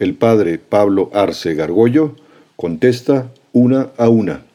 El 0.00 0.14
padre 0.14 0.58
Pablo 0.58 1.10
Arce 1.12 1.54
Gargollo 1.54 2.12
contesta 2.56 3.26
una 3.52 3.90
a 3.98 4.08
una, 4.08 4.46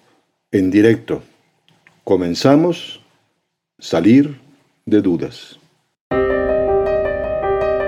en 0.52 0.72
directo. 0.72 1.22
Comenzamos, 2.04 3.06
salir 3.78 4.42
de 4.88 5.02
dudas. 5.02 5.60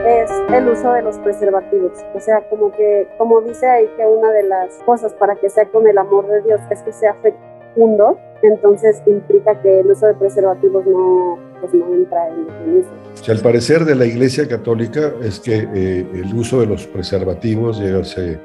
Es 0.05 0.29
el 0.53 0.69
uso 0.69 0.93
de 0.93 1.01
los 1.01 1.17
preservativos. 1.17 1.93
O 2.13 2.19
sea, 2.19 2.47
como 2.47 2.71
que, 2.73 3.07
como 3.17 3.41
dice 3.41 3.65
ahí 3.67 3.87
que 3.97 4.05
una 4.05 4.31
de 4.33 4.43
las 4.43 4.75
cosas 4.85 5.15
para 5.15 5.35
que 5.37 5.49
sea 5.49 5.65
con 5.65 5.87
el 5.87 5.97
amor 5.97 6.27
de 6.27 6.43
Dios 6.43 6.61
es 6.69 6.83
que 6.83 6.93
sea 6.93 7.15
fecundo, 7.15 8.19
entonces 8.43 9.01
implica 9.07 9.59
que 9.63 9.79
el 9.79 9.87
uso 9.87 10.05
de 10.05 10.13
preservativos 10.13 10.85
no, 10.85 11.39
pues 11.61 11.73
no 11.73 11.93
entra 11.93 12.27
en 12.29 12.77
el. 12.77 12.85
Si 13.13 13.31
al 13.31 13.39
parecer 13.39 13.85
de 13.85 13.95
la 13.95 14.05
Iglesia 14.05 14.47
Católica 14.47 15.13
es 15.21 15.39
que 15.39 15.67
eh, 15.73 16.05
el 16.13 16.33
uso 16.33 16.59
de 16.59 16.67
los 16.67 16.85
preservativos, 16.87 17.79
llegase 17.79 18.39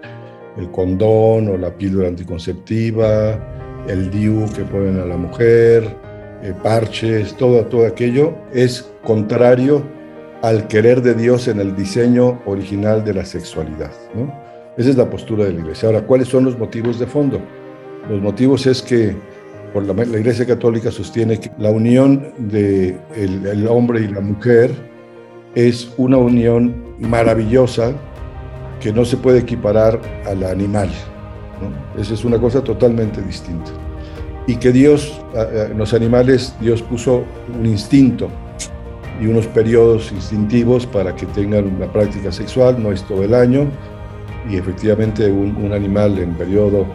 el 0.56 0.70
condón 0.70 1.48
o 1.48 1.56
la 1.56 1.70
píldora 1.70 2.08
anticonceptiva, 2.08 3.38
el 3.88 4.10
DIU 4.10 4.46
que 4.54 4.62
ponen 4.64 5.00
a 5.00 5.04
la 5.04 5.16
mujer, 5.16 5.84
eh, 6.42 6.52
parches, 6.62 7.34
todo, 7.36 7.64
todo 7.66 7.86
aquello, 7.86 8.34
es 8.52 8.90
contrario 9.02 9.82
al 10.42 10.66
querer 10.66 11.02
de 11.02 11.14
Dios 11.14 11.48
en 11.48 11.60
el 11.60 11.76
diseño 11.76 12.40
original 12.46 13.04
de 13.04 13.14
la 13.14 13.24
sexualidad. 13.24 13.92
¿no? 14.14 14.32
Esa 14.76 14.90
es 14.90 14.96
la 14.96 15.08
postura 15.08 15.44
de 15.44 15.52
la 15.52 15.60
Iglesia. 15.60 15.88
Ahora, 15.88 16.02
¿cuáles 16.02 16.28
son 16.28 16.44
los 16.44 16.58
motivos 16.58 16.98
de 16.98 17.06
fondo? 17.06 17.40
Los 18.08 18.20
motivos 18.20 18.66
es 18.66 18.82
que 18.82 19.14
por 19.72 19.84
la, 19.84 20.18
Iglesia 20.18 20.46
Católica 20.46 20.90
sostiene 20.90 21.38
que 21.38 21.50
la 21.58 21.70
unión 21.70 22.32
de 22.38 22.96
el, 23.16 23.66
hombre 23.66 24.02
y 24.02 24.08
la 24.08 24.20
mujer 24.20 24.70
es 25.54 25.92
una 25.96 26.16
unión 26.16 26.94
maravillosa 26.98 27.92
que 28.80 28.92
no 28.92 29.04
se 29.04 29.16
puede 29.16 29.40
equiparar 29.40 30.00
a 30.26 30.34
la 30.34 30.50
animal. 30.50 30.90
Esa 31.98 32.14
es 32.14 32.24
una 32.24 32.38
cosa 32.38 32.62
totalmente 32.62 33.22
distinta. 33.22 33.70
Y 34.46 34.56
que 34.56 34.72
Dios, 34.72 35.20
en 35.70 35.78
los 35.78 35.94
animales, 35.94 36.54
Dios 36.60 36.82
puso 36.82 37.24
un 37.56 37.66
instinto 37.66 38.28
y 39.20 39.26
unos 39.26 39.46
periodos 39.46 40.10
instintivos 40.10 40.84
para 40.86 41.14
que 41.14 41.26
tengan 41.26 41.66
una 41.66 41.92
práctica 41.92 42.32
sexual, 42.32 42.82
no 42.82 42.90
es 42.90 43.04
todo 43.04 43.22
el 43.22 43.34
año, 43.34 43.66
y 44.50 44.56
efectivamente 44.56 45.30
un, 45.30 45.54
un 45.56 45.72
animal 45.72 46.18
en 46.18 46.34
periodo 46.34 46.86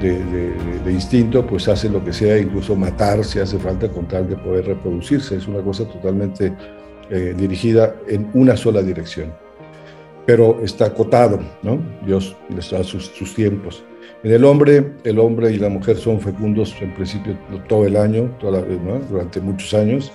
de, 0.00 0.92
instinto, 0.92 1.46
pues 1.46 1.68
hace 1.68 1.88
lo 1.88 2.04
que 2.04 2.12
sea, 2.12 2.38
incluso 2.38 2.76
matar 2.76 3.24
si 3.24 3.38
hace 3.38 3.58
falta 3.58 3.88
con 3.88 4.06
tal 4.06 4.28
de 4.28 4.36
poder 4.36 4.66
reproducirse. 4.66 5.36
Es 5.36 5.46
una 5.46 5.60
cosa 5.60 5.84
totalmente 5.86 6.52
eh, 7.10 7.34
dirigida 7.36 7.94
en 8.06 8.30
una 8.34 8.56
sola 8.56 8.82
dirección. 8.82 9.32
Pero 10.26 10.60
está 10.62 10.86
acotado, 10.86 11.40
¿no? 11.62 11.80
Dios 12.04 12.36
les 12.54 12.70
da 12.70 12.84
sus, 12.84 13.12
tiempos. 13.34 13.82
En 14.22 14.32
el 14.32 14.44
hombre, 14.44 14.92
el 15.04 15.18
hombre 15.18 15.52
y 15.52 15.58
la 15.58 15.68
mujer 15.68 15.96
son 15.96 16.20
fecundos 16.20 16.74
en 16.80 16.92
principio 16.94 17.38
todo 17.68 17.86
el 17.86 17.96
año, 17.96 18.30
durante 18.40 19.40
muchos 19.40 19.72
años, 19.74 20.12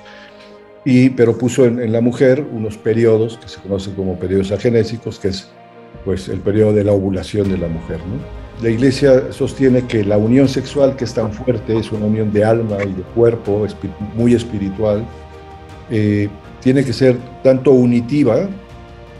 y, 0.85 1.09
pero 1.11 1.37
puso 1.37 1.65
en, 1.65 1.79
en, 1.79 1.93
la 1.93 2.01
mujer 2.01 2.45
unos 2.51 2.77
periodos 2.77 3.37
que 3.37 3.47
se 3.47 3.61
conocen 3.61 3.95
como 3.95 4.19
periodos 4.19 4.51
agenésicos, 4.51 5.17
que 5.17 5.29
es 5.29 5.49
pues, 6.03 6.27
el 6.27 6.39
periodo 6.39 6.73
de 6.73 6.83
la 6.83 6.91
ovulación 6.91 7.49
de 7.49 7.57
la 7.57 7.69
mujer. 7.69 7.99
¿no? 7.99 8.42
La 8.61 8.69
Iglesia 8.69 9.31
sostiene 9.31 9.85
que 9.87 10.03
la 10.03 10.17
unión 10.17 10.47
sexual 10.47 10.95
que 10.95 11.05
es 11.05 11.13
tan 11.13 11.33
fuerte 11.33 11.77
es 11.77 11.91
una 11.91 12.05
unión 12.05 12.31
de 12.31 12.45
alma 12.45 12.77
y 12.83 12.93
de 12.93 13.01
cuerpo, 13.15 13.65
muy 14.15 14.33
espiritual, 14.33 15.03
eh, 15.89 16.29
tiene 16.61 16.85
que 16.85 16.93
ser 16.93 17.17
tanto 17.43 17.71
unitiva, 17.71 18.47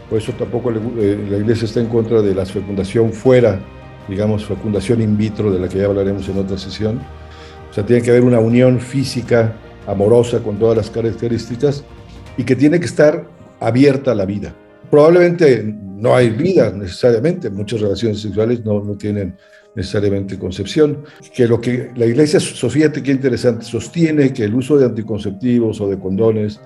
por 0.08 0.18
eso 0.18 0.32
tampoco 0.32 0.70
eh, 0.70 1.26
la 1.30 1.36
Iglesia 1.36 1.66
está 1.66 1.80
en 1.80 1.88
contra 1.88 2.22
de 2.22 2.34
la 2.34 2.46
fecundación 2.46 3.12
fuera, 3.12 3.60
digamos, 4.08 4.46
fecundación 4.46 5.02
in 5.02 5.16
vitro, 5.16 5.50
de 5.50 5.58
la 5.58 5.68
que 5.68 5.78
ya 5.78 5.86
hablaremos 5.86 6.28
en 6.28 6.38
otra 6.38 6.56
sesión. 6.56 7.00
O 7.70 7.74
sea, 7.74 7.84
tiene 7.84 8.02
que 8.02 8.10
haber 8.10 8.22
una 8.22 8.38
unión 8.38 8.80
física, 8.80 9.54
amorosa, 9.86 10.38
con 10.38 10.58
todas 10.58 10.76
las 10.76 10.90
características, 10.90 11.84
y 12.36 12.44
que 12.44 12.56
tiene 12.56 12.78
que 12.78 12.86
estar 12.86 13.26
abierta 13.60 14.12
a 14.12 14.14
la 14.14 14.24
vida. 14.24 14.54
Probablemente 14.90 15.74
no 16.04 16.14
hay 16.14 16.28
vida 16.28 16.70
necesariamente, 16.70 17.48
muchas 17.48 17.80
relaciones 17.80 18.20
sexuales 18.20 18.62
no, 18.62 18.84
no 18.84 18.94
tienen 18.94 19.38
necesariamente 19.74 20.38
concepción, 20.38 21.02
que 21.34 21.48
lo 21.48 21.58
que 21.62 21.92
la 21.96 22.04
iglesia, 22.04 22.40
Sofía, 22.40 22.92
qué 22.92 23.10
interesante, 23.10 23.64
sostiene 23.64 24.30
que 24.30 24.44
el 24.44 24.54
uso 24.54 24.76
de 24.76 24.84
anticonceptivos 24.84 25.80
o 25.80 25.88
de 25.88 25.98
condones, 25.98 26.60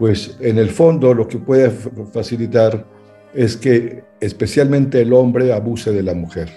pues 0.00 0.36
en 0.40 0.58
el 0.58 0.68
fondo 0.68 1.14
lo 1.14 1.28
que 1.28 1.38
puede 1.38 1.70
facilitar 2.12 2.84
es 3.32 3.56
que 3.56 4.02
especialmente 4.20 5.00
el 5.00 5.12
hombre 5.12 5.52
abuse 5.52 5.92
de 5.92 6.02
la 6.02 6.14
mujer. 6.14 6.48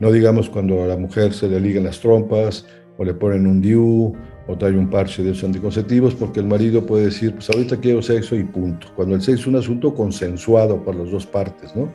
No 0.00 0.10
digamos 0.10 0.50
cuando 0.50 0.82
a 0.82 0.88
la 0.88 0.96
mujer 0.96 1.32
se 1.32 1.46
le 1.48 1.60
ligan 1.60 1.84
las 1.84 2.00
trompas 2.00 2.66
o 2.98 3.04
le 3.04 3.14
ponen 3.14 3.46
un 3.46 3.62
DIU 3.62 4.14
o 4.46 4.56
trae 4.56 4.76
un 4.76 4.90
parche 4.90 5.22
de 5.22 5.30
esos 5.30 5.44
anticonceptivos, 5.44 6.14
porque 6.14 6.40
el 6.40 6.46
marido 6.46 6.84
puede 6.84 7.06
decir, 7.06 7.34
pues 7.34 7.48
ahorita 7.50 7.76
quiero 7.78 8.02
sexo 8.02 8.36
y 8.36 8.44
punto. 8.44 8.88
Cuando 8.96 9.14
el 9.14 9.22
sexo 9.22 9.42
es 9.42 9.46
un 9.46 9.56
asunto 9.56 9.94
consensuado 9.94 10.82
por 10.82 10.94
las 10.94 11.10
dos 11.10 11.26
partes, 11.26 11.74
¿no? 11.76 11.92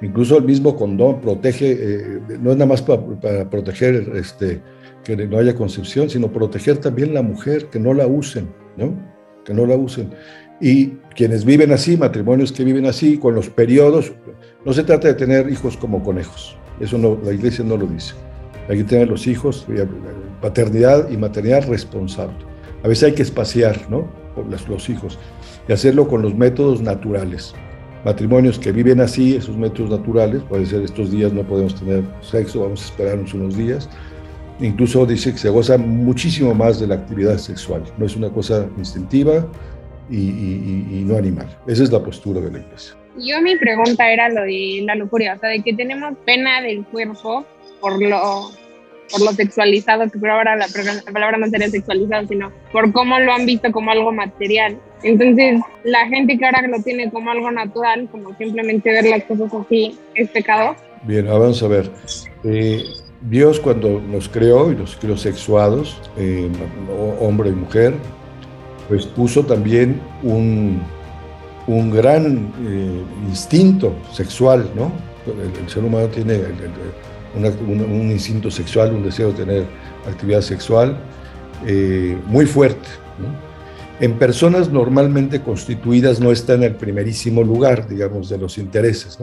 Incluso 0.00 0.36
el 0.36 0.44
mismo 0.44 0.76
condón 0.76 1.20
protege, 1.20 1.72
eh, 1.72 2.20
no 2.40 2.50
es 2.50 2.56
nada 2.56 2.66
más 2.66 2.82
para, 2.82 3.48
proteger 3.48 4.12
este, 4.16 4.60
que 5.04 5.16
no 5.16 5.38
haya 5.38 5.54
concepción, 5.54 6.10
sino 6.10 6.32
proteger 6.32 6.78
también 6.78 7.14
la 7.14 7.22
mujer, 7.22 7.66
que 7.66 7.78
no 7.78 7.94
la 7.94 8.06
usen, 8.06 8.48
¿no? 8.76 8.94
Que 9.44 9.54
no 9.54 9.64
la 9.64 9.76
usen. 9.76 10.10
Y 10.60 10.88
quienes 11.14 11.44
viven 11.44 11.72
así, 11.72 11.96
matrimonios 11.96 12.52
que 12.52 12.64
viven 12.64 12.86
así, 12.86 13.16
con 13.16 13.34
los 13.34 13.48
periodos, 13.48 14.12
no 14.64 14.72
se 14.72 14.84
trata 14.84 15.08
de 15.08 15.14
tener 15.14 15.50
hijos 15.50 15.76
como 15.76 16.02
conejos. 16.02 16.56
Eso 16.80 16.98
no, 16.98 17.18
la 17.22 17.32
iglesia 17.32 17.64
no 17.64 17.76
lo 17.76 17.86
dice. 17.86 18.14
Hay 18.68 18.78
que 18.78 18.84
tener 18.84 19.08
los 19.08 19.26
hijos, 19.26 19.66
eh, 19.68 19.86
paternidad 20.42 21.08
y 21.10 21.16
maternidad 21.16 21.66
responsable. 21.68 22.36
A 22.84 22.88
veces 22.88 23.04
hay 23.04 23.12
que 23.14 23.22
espaciar, 23.22 23.88
¿no? 23.88 24.06
Los, 24.50 24.68
los 24.68 24.88
hijos 24.90 25.18
y 25.68 25.72
hacerlo 25.72 26.08
con 26.08 26.22
los 26.22 26.34
métodos 26.34 26.82
naturales. 26.82 27.54
Matrimonios 28.04 28.58
que 28.58 28.72
viven 28.72 29.00
así, 29.00 29.36
esos 29.36 29.56
métodos 29.56 29.90
naturales, 29.90 30.42
puede 30.42 30.66
ser 30.66 30.82
estos 30.82 31.12
días 31.12 31.32
no 31.32 31.42
podemos 31.44 31.78
tener 31.78 32.02
sexo, 32.20 32.62
vamos 32.62 32.82
a 32.82 32.84
esperarnos 32.86 33.32
unos 33.32 33.56
días. 33.56 33.88
Incluso 34.60 35.06
dice 35.06 35.32
que 35.32 35.38
se 35.38 35.48
goza 35.48 35.78
muchísimo 35.78 36.54
más 36.54 36.80
de 36.80 36.88
la 36.88 36.96
actividad 36.96 37.38
sexual, 37.38 37.84
no 37.98 38.06
es 38.06 38.16
una 38.16 38.30
cosa 38.30 38.66
instintiva 38.76 39.46
y, 40.10 40.18
y 40.18 41.04
no 41.06 41.16
animal. 41.16 41.46
Esa 41.66 41.84
es 41.84 41.92
la 41.92 42.02
postura 42.02 42.40
de 42.40 42.50
la 42.50 42.58
iglesia. 42.58 42.94
Yo 43.18 43.40
mi 43.42 43.56
pregunta 43.56 44.10
era 44.10 44.28
lo 44.28 44.42
de 44.42 44.82
la 44.84 44.94
lujuria, 44.94 45.34
o 45.34 45.38
sea, 45.38 45.50
de 45.50 45.62
que 45.62 45.74
tenemos 45.74 46.14
pena 46.24 46.60
del 46.62 46.84
cuerpo 46.86 47.44
por 47.80 48.00
lo, 48.00 48.50
por 49.10 49.22
lo 49.22 49.32
sexualizado, 49.32 50.08
que 50.10 50.18
por 50.18 50.30
ahora 50.30 50.56
la, 50.56 50.66
palabra 51.12 51.38
no 51.38 51.48
sería 51.48 51.68
sexualizado, 51.68 52.26
sino 52.28 52.52
por 52.72 52.92
cómo 52.92 53.18
lo 53.18 53.32
han 53.32 53.46
visto 53.46 53.70
como 53.72 53.90
algo 53.90 54.12
material. 54.12 54.78
Entonces, 55.02 55.60
la 55.84 56.06
gente 56.08 56.38
que 56.38 56.44
ahora 56.44 56.66
lo 56.68 56.82
tiene 56.82 57.10
como 57.10 57.30
algo 57.30 57.50
natural, 57.50 58.08
como 58.10 58.36
simplemente 58.36 58.90
ver 58.90 59.04
las 59.04 59.24
cosas 59.24 59.52
así, 59.52 59.98
es 60.14 60.30
pecado. 60.30 60.76
Bien, 61.04 61.26
vamos 61.26 61.62
a 61.62 61.68
ver. 61.68 61.90
Eh, 62.44 62.84
Dios 63.28 63.60
cuando 63.60 64.00
nos 64.00 64.28
creó 64.28 64.72
y 64.72 64.76
nos 64.76 64.96
creó 64.96 65.16
sexuados, 65.16 66.00
eh, 66.16 66.50
hombre 67.20 67.50
y 67.50 67.52
mujer, 67.52 67.94
pues 68.88 69.06
puso 69.06 69.44
también 69.44 70.00
un, 70.22 70.82
un 71.66 71.90
gran 71.90 72.52
eh, 72.66 73.02
instinto 73.28 73.94
sexual, 74.12 74.68
¿no? 74.74 74.92
El, 75.26 75.68
ser 75.68 75.84
humano 75.84 76.08
tiene 76.08 76.34
un, 77.34 78.10
instinto 78.10 78.50
sexual, 78.50 78.92
un 78.92 79.04
deseo 79.04 79.28
de 79.32 79.44
tener 79.44 79.66
actividad 80.06 80.40
sexual 80.40 80.96
eh, 81.66 82.16
muy 82.26 82.46
fuerte. 82.46 82.88
En 84.00 84.18
personas 84.18 84.70
normalmente 84.70 85.40
constituidas 85.40 86.20
no 86.20 86.32
está 86.32 86.54
en 86.54 86.64
el 86.64 86.74
primerísimo 86.74 87.42
lugar, 87.42 87.88
digamos, 87.88 88.28
de 88.28 88.38
los 88.38 88.58
intereses. 88.58 89.18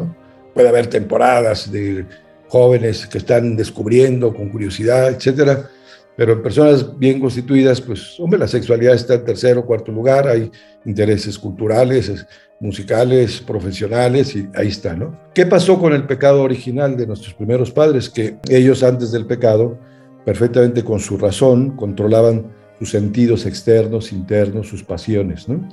Puede 0.53 0.69
haber 0.69 0.87
temporadas 0.87 1.71
de 1.71 2.05
jóvenes 2.47 3.05
que 3.05 3.17
están 3.17 3.55
descubriendo 3.55 4.33
con 4.33 4.49
curiosidad, 4.49 5.09
etcétera, 5.09 5.69
pero 6.15 6.33
en 6.33 6.41
personas 6.41 6.97
bien 6.97 7.19
constituidas, 7.19 7.79
pues, 7.79 8.19
hombre, 8.19 8.39
la 8.39 8.47
sexualidad 8.47 8.95
está 8.95 9.13
en 9.13 9.25
tercer 9.25 9.57
o 9.57 9.65
cuarto 9.65 9.91
lugar, 9.91 10.27
hay 10.27 10.51
intereses 10.85 11.37
culturales, 11.37 12.25
musicales, 12.59 13.41
profesionales, 13.41 14.35
y 14.35 14.49
ahí 14.53 14.67
está, 14.67 14.93
¿no? 14.93 15.17
¿Qué 15.33 15.45
pasó 15.45 15.79
con 15.79 15.93
el 15.93 16.05
pecado 16.05 16.41
original 16.41 16.97
de 16.97 17.07
nuestros 17.07 17.33
primeros 17.33 17.71
padres? 17.71 18.09
Que 18.09 18.37
ellos 18.49 18.83
antes 18.83 19.11
del 19.11 19.25
pecado, 19.25 19.77
perfectamente 20.25 20.83
con 20.83 20.99
su 20.99 21.17
razón, 21.17 21.75
controlaban 21.77 22.47
sus 22.77 22.91
sentidos 22.91 23.45
externos, 23.45 24.11
internos, 24.11 24.67
sus 24.67 24.83
pasiones, 24.83 25.47
¿no? 25.47 25.67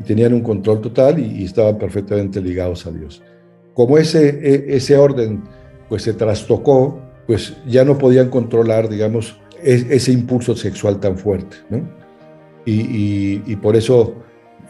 Y 0.00 0.04
tenían 0.04 0.34
un 0.34 0.40
control 0.40 0.80
total 0.80 1.18
y, 1.18 1.44
estaban 1.44 1.78
perfectamente 1.78 2.40
ligados 2.40 2.86
a 2.86 2.90
Dios. 2.90 3.22
Como 3.74 3.98
ese, 3.98 4.28
e, 4.42 4.76
ese 4.76 4.96
orden 4.96 5.44
pues 5.88 6.02
se 6.02 6.12
trastocó, 6.12 7.00
pues 7.26 7.56
ya 7.66 7.84
no 7.84 7.98
podían 7.98 8.30
controlar, 8.30 8.88
digamos, 8.88 9.38
ese 9.62 10.10
impulso 10.10 10.56
sexual 10.56 10.98
tan 10.98 11.16
fuerte, 11.16 11.56
¿no? 11.70 11.88
Y 12.64 13.56
por 13.56 13.76
eso 13.76 14.22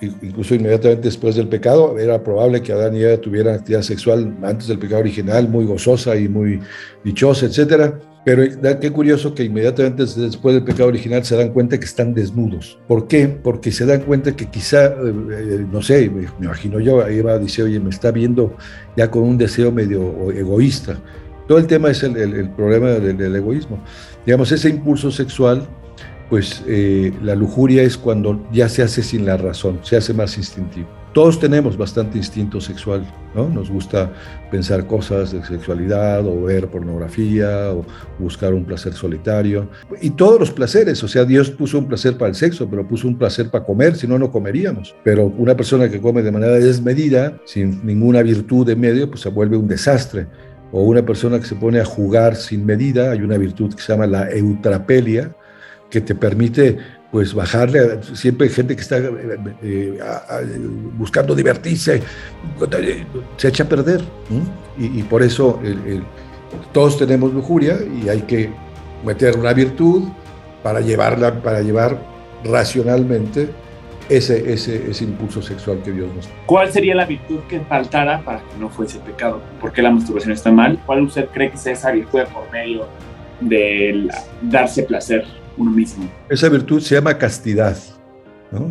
incluso 0.02 0.54
inmediatamente 0.54 1.02
después 1.02 1.36
del 1.36 1.48
pecado, 1.48 1.98
era 1.98 2.22
probable 2.22 2.62
que 2.62 2.72
Adán 2.72 2.96
y 2.96 3.02
Eva 3.02 3.16
tuvieran 3.18 3.54
actividad 3.54 3.82
sexual 3.82 4.36
antes 4.42 4.68
del 4.68 4.78
pecado 4.78 5.00
original, 5.00 5.48
muy 5.48 5.64
gozosa 5.64 6.16
y 6.16 6.28
muy 6.28 6.60
dichosa, 7.04 7.46
etc. 7.46 7.94
Pero 8.24 8.42
qué 8.80 8.90
curioso 8.90 9.34
que 9.34 9.44
inmediatamente 9.44 10.04
después 10.04 10.54
del 10.54 10.64
pecado 10.64 10.88
original 10.88 11.24
se 11.24 11.36
dan 11.36 11.50
cuenta 11.50 11.78
que 11.78 11.84
están 11.84 12.14
desnudos. 12.14 12.78
¿Por 12.86 13.08
qué? 13.08 13.26
Porque 13.28 13.72
se 13.72 13.86
dan 13.86 14.02
cuenta 14.02 14.34
que 14.36 14.46
quizá, 14.46 14.86
eh, 14.86 14.92
eh, 14.96 15.66
no 15.70 15.82
sé, 15.82 16.08
me, 16.10 16.28
imagino 16.40 16.78
yo, 16.80 17.06
Eva 17.06 17.38
dice, 17.38 17.62
oye, 17.62 17.80
me 17.80 17.90
está 17.90 18.10
viendo 18.10 18.56
ya 18.96 19.10
con 19.10 19.22
un 19.22 19.38
deseo 19.38 19.72
medio 19.72 20.30
egoísta. 20.30 21.00
Todo 21.48 21.58
el 21.58 21.66
tema 21.66 21.90
es 21.90 22.02
el, 22.02 22.48
problema 22.50 22.90
del 22.90 23.34
egoísmo. 23.34 23.82
Digamos, 24.24 24.52
ese 24.52 24.68
impulso 24.68 25.10
sexual 25.10 25.66
pues 26.32 26.64
eh, 26.66 27.12
la 27.22 27.34
lujuria 27.34 27.82
es 27.82 27.98
cuando 27.98 28.42
ya 28.50 28.66
se 28.66 28.82
hace 28.82 29.02
sin 29.02 29.26
la 29.26 29.36
razón, 29.36 29.80
se 29.82 29.98
hace 29.98 30.14
más 30.14 30.38
instintivo. 30.38 30.88
Todos 31.12 31.38
tenemos 31.38 31.76
bastante 31.76 32.16
instinto 32.16 32.58
sexual, 32.58 33.04
¿no? 33.34 33.50
Nos 33.50 33.70
gusta 33.70 34.10
pensar 34.50 34.86
cosas 34.86 35.32
de 35.32 35.44
sexualidad 35.44 36.26
o 36.26 36.44
ver 36.44 36.68
pornografía 36.68 37.70
o 37.72 37.84
buscar 38.18 38.54
un 38.54 38.64
placer 38.64 38.94
solitario. 38.94 39.68
Y 40.00 40.08
todos 40.08 40.40
los 40.40 40.50
placeres, 40.50 41.04
o 41.04 41.08
sea, 41.08 41.26
Dios 41.26 41.50
puso 41.50 41.76
un 41.76 41.86
placer 41.86 42.16
para 42.16 42.30
el 42.30 42.34
sexo, 42.34 42.66
pero 42.66 42.88
puso 42.88 43.08
un 43.08 43.18
placer 43.18 43.50
para 43.50 43.66
comer, 43.66 43.96
si 43.96 44.06
no, 44.06 44.18
no 44.18 44.30
comeríamos. 44.30 44.96
Pero 45.04 45.26
una 45.26 45.54
persona 45.54 45.90
que 45.90 46.00
come 46.00 46.22
de 46.22 46.32
manera 46.32 46.54
desmedida, 46.54 47.38
sin 47.44 47.84
ninguna 47.84 48.22
virtud 48.22 48.66
de 48.66 48.74
medio, 48.74 49.06
pues 49.10 49.20
se 49.20 49.28
vuelve 49.28 49.58
un 49.58 49.68
desastre. 49.68 50.28
O 50.72 50.84
una 50.84 51.04
persona 51.04 51.38
que 51.38 51.44
se 51.44 51.56
pone 51.56 51.78
a 51.78 51.84
jugar 51.84 52.36
sin 52.36 52.64
medida, 52.64 53.10
hay 53.10 53.20
una 53.20 53.36
virtud 53.36 53.74
que 53.74 53.82
se 53.82 53.92
llama 53.92 54.06
la 54.06 54.30
eutrapelia, 54.30 55.36
que 55.92 56.00
te 56.00 56.14
permite 56.14 56.78
pues 57.10 57.34
bajarle, 57.34 58.02
siempre 58.14 58.48
hay 58.48 58.52
gente 58.54 58.74
que 58.74 58.80
está 58.80 58.96
eh, 58.96 59.38
eh, 59.62 59.98
buscando 60.94 61.34
divertirse, 61.34 62.02
se 63.36 63.48
echa 63.48 63.64
a 63.64 63.68
perder. 63.68 64.00
Y, 64.78 65.02
por 65.02 65.22
eso 65.22 65.60
todos 66.72 66.96
tenemos 66.96 67.34
lujuria 67.34 67.76
y 68.02 68.08
hay 68.08 68.22
que 68.22 68.48
meter 69.04 69.36
una 69.36 69.52
virtud 69.52 70.04
para, 70.62 70.80
llevarla, 70.80 71.42
para 71.42 71.60
llevar 71.60 71.98
racionalmente 72.42 73.50
ese, 74.08 74.50
ese, 74.50 74.90
ese 74.90 75.04
impulso 75.04 75.42
sexual 75.42 75.82
que 75.84 75.92
Dios 75.92 76.08
nos 76.16 76.26
da. 76.26 76.32
¿Cuál 76.46 76.72
sería 76.72 76.94
la 76.94 77.04
virtud 77.04 77.40
que 77.50 77.60
faltara 77.60 78.22
para 78.24 78.38
que 78.38 78.58
no 78.58 78.70
fuese 78.70 78.98
pecado? 79.00 79.42
¿Por 79.60 79.72
qué 79.72 79.82
la 79.82 79.90
masturbación 79.90 80.32
está 80.32 80.50
mal? 80.50 80.80
¿Cuál 80.86 81.02
usted 81.02 81.26
cree 81.26 81.50
que 81.50 81.58
sea 81.58 81.74
esa 81.74 81.92
virtud 81.92 82.20
por 82.32 82.50
medio 82.50 82.86
de 83.42 84.08
darse 84.40 84.84
placer? 84.84 85.41
Esa 86.28 86.48
virtud 86.48 86.80
se 86.80 86.94
llama 86.94 87.18
castidad, 87.18 87.76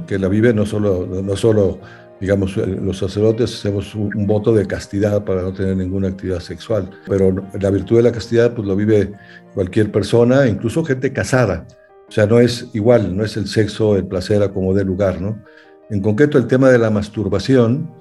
que 0.08 0.20
la 0.20 0.28
vive 0.28 0.54
no 0.54 0.66
solo, 0.66 1.08
no 1.08 1.36
solo, 1.36 1.80
digamos, 2.20 2.56
los 2.58 2.98
sacerdotes 2.98 3.56
hacemos 3.56 3.96
un, 3.96 4.28
voto 4.28 4.54
de 4.54 4.68
castidad 4.68 5.24
para 5.24 5.42
no 5.42 5.54
tener 5.54 5.76
ninguna 5.76 6.10
actividad 6.10 6.40
sexual, 6.40 6.90
pero 7.08 7.34
la 7.60 7.70
virtud 7.72 7.98
de 7.98 8.04
la 8.04 8.12
castidad 8.12 8.54
pues 8.54 8.68
lo 8.68 8.76
vive 8.76 9.12
cualquier 9.54 9.92
persona, 9.92 10.48
incluso 10.48 10.84
gente 10.84 11.12
casada. 11.12 11.66
O 12.08 12.12
sea, 12.12 12.26
no 12.26 12.40
es 12.40 12.68
igual, 12.74 13.16
no 13.16 13.24
es 13.24 13.38
el 13.38 13.48
sexo, 13.48 13.96
el 13.96 14.06
placer 14.06 14.44
a 14.44 14.52
como 14.52 14.74
dé 14.74 14.84
lugar, 14.84 15.22
¿no? 15.22 15.42
En 15.90 16.02
concreto, 16.02 16.38
el 16.38 16.48
tema 16.48 16.70
de 16.70 16.78
la 16.78 16.90
masturbación, 16.90 17.92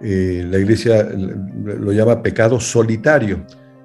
eh, 0.00 0.44
la 0.48 0.58
iglesia 0.58 1.02
lo 1.04 1.92
llama 1.92 2.22
pecado 2.22 2.60
solitario. 2.60 3.44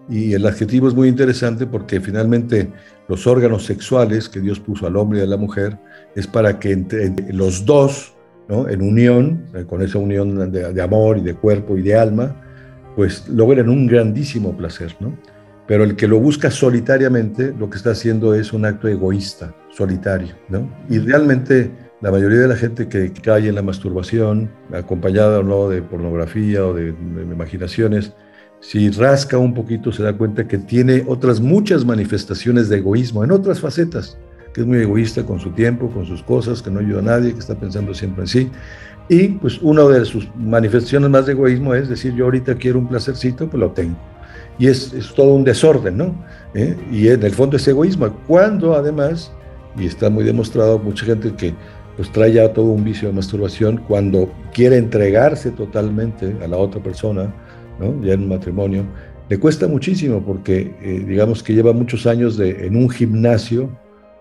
Y 0.09 0.33
el 0.33 0.45
adjetivo 0.45 0.87
es 0.87 0.93
muy 0.93 1.07
interesante 1.07 1.65
porque 1.65 2.01
finalmente 2.01 2.71
los 3.07 3.27
órganos 3.27 3.65
sexuales 3.65 4.27
que 4.29 4.39
Dios 4.39 4.59
puso 4.59 4.87
al 4.87 4.95
hombre 4.95 5.19
y 5.19 5.21
a 5.23 5.27
la 5.27 5.37
mujer 5.37 5.77
es 6.15 6.27
para 6.27 6.59
que 6.59 6.71
entre 6.71 7.13
los 7.33 7.65
dos, 7.65 8.13
en 8.49 8.81
unión, 8.81 9.45
con 9.67 9.81
esa 9.81 9.97
unión 9.97 10.51
de, 10.51 10.81
amor 10.81 11.17
y 11.17 11.21
de 11.21 11.33
cuerpo 11.33 11.77
y 11.77 11.81
de 11.81 11.95
alma, 11.95 12.35
pues 12.95 13.27
logren 13.29 13.69
un 13.69 13.87
grandísimo 13.87 14.55
placer. 14.55 14.95
Pero 15.67 15.85
el 15.85 15.95
que 15.95 16.07
lo 16.07 16.19
busca 16.19 16.51
solitariamente, 16.51 17.53
lo 17.57 17.69
que 17.69 17.77
está 17.77 17.91
haciendo 17.91 18.33
es 18.35 18.51
un 18.51 18.65
acto 18.65 18.89
egoísta, 18.89 19.55
solitario. 19.69 20.35
Y 20.89 20.99
realmente 20.99 21.71
la 22.01 22.11
mayoría 22.11 22.39
de 22.39 22.47
la 22.47 22.55
gente 22.55 22.89
que 22.89 23.13
cae 23.13 23.47
en 23.47 23.55
la 23.55 23.61
masturbación, 23.61 24.49
acompañada 24.73 25.39
o 25.39 25.43
no 25.43 25.69
de 25.69 25.81
pornografía 25.81 26.65
o 26.65 26.73
de 26.73 26.89
imaginaciones, 26.89 28.13
si 28.61 28.91
rasca 28.91 29.37
un 29.39 29.53
poquito 29.53 29.91
se 29.91 30.03
da 30.03 30.13
cuenta 30.13 30.47
que 30.47 30.59
tiene 30.59 31.03
otras 31.07 31.41
muchas 31.41 31.83
manifestaciones 31.83 32.69
de 32.69 32.77
egoísmo 32.77 33.23
en 33.23 33.31
otras 33.31 33.59
facetas, 33.59 34.17
que 34.53 34.61
es 34.61 34.67
muy 34.67 34.77
egoísta 34.77 35.25
con 35.25 35.39
su 35.39 35.49
tiempo, 35.51 35.89
con 35.89 36.05
sus 36.05 36.21
cosas, 36.21 36.61
que 36.61 36.69
no 36.69 36.79
ayuda 36.79 36.99
a 36.99 37.03
nadie, 37.03 37.33
que 37.33 37.39
está 37.39 37.55
pensando 37.55 37.93
siempre 37.93 38.23
en 38.23 38.27
sí. 38.27 38.51
Y 39.09 39.29
pues 39.29 39.59
una 39.61 39.83
de 39.85 40.05
sus 40.05 40.29
manifestaciones 40.35 41.09
más 41.09 41.25
de 41.25 41.33
egoísmo 41.33 41.73
es 41.73 41.89
decir, 41.89 42.13
yo 42.13 42.25
ahorita 42.25 42.55
quiero 42.55 42.79
un 42.79 42.87
placercito, 42.87 43.49
pues 43.49 43.59
lo 43.59 43.71
tengo. 43.71 43.97
Y 44.59 44.67
es, 44.67 44.93
es 44.93 45.11
todo 45.13 45.33
un 45.33 45.43
desorden, 45.43 45.97
¿no? 45.97 46.15
¿Eh? 46.53 46.77
Y 46.91 47.07
en 47.07 47.23
el 47.23 47.31
fondo 47.31 47.57
es 47.57 47.67
egoísmo. 47.67 48.13
Cuando 48.27 48.75
además, 48.75 49.31
y 49.75 49.87
está 49.87 50.09
muy 50.09 50.23
demostrado, 50.23 50.77
mucha 50.77 51.05
gente 51.05 51.33
que 51.33 51.55
pues 51.97 52.11
trae 52.11 52.33
ya 52.33 52.53
todo 52.53 52.67
un 52.67 52.83
vicio 52.83 53.07
de 53.07 53.15
masturbación, 53.15 53.77
cuando 53.87 54.31
quiere 54.53 54.77
entregarse 54.77 55.51
totalmente 55.51 56.35
a 56.43 56.47
la 56.47 56.57
otra 56.57 56.81
persona, 56.81 57.33
ya 58.01 58.13
en 58.13 58.21
un 58.23 58.29
matrimonio, 58.29 58.85
le 59.29 59.39
cuesta 59.39 59.67
muchísimo 59.67 60.21
porque 60.21 60.73
eh, 60.81 61.03
digamos 61.07 61.41
que 61.41 61.53
lleva 61.53 61.73
muchos 61.73 62.05
años 62.05 62.37
de, 62.37 62.67
en 62.67 62.75
un 62.75 62.89
gimnasio 62.89 63.69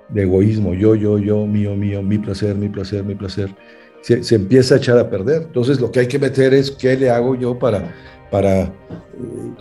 de 0.08 0.22
egoísmo, 0.22 0.74
yo, 0.74 0.94
yo, 0.94 1.18
yo, 1.18 1.46
mío, 1.46 1.74
mío, 1.76 2.02
mi 2.02 2.18
placer, 2.18 2.56
mi 2.56 2.68
placer, 2.68 3.04
mi 3.04 3.14
placer, 3.14 3.54
se, 4.02 4.34
empieza 4.34 4.74
a 4.74 4.78
echar 4.78 4.98
a 4.98 5.08
perder. 5.08 5.42
Entonces 5.42 5.80
lo 5.80 5.90
que 5.90 6.00
hay 6.00 6.08
que 6.08 6.18
meter 6.18 6.54
es 6.54 6.70
qué 6.70 6.96
le 6.96 7.10
hago 7.10 7.34
yo 7.34 7.58
para, 7.58 7.94
para 8.30 8.62
eh, 8.62 8.70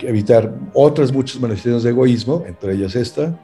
evitar 0.02 0.54
otras 0.74 1.12
muchas 1.12 1.40
manifestaciones 1.42 1.84
de 1.84 1.90
egoísmo, 1.90 2.44
entre 2.48 2.74
ellas 2.74 2.96
esta, 2.96 3.40